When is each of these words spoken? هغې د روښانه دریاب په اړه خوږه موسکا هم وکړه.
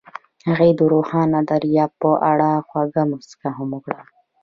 هغې 0.47 0.69
د 0.79 0.81
روښانه 0.93 1.39
دریاب 1.49 1.91
په 2.01 2.11
اړه 2.31 2.49
خوږه 2.67 3.03
موسکا 3.11 3.49
هم 3.57 3.69
وکړه. 3.75 3.99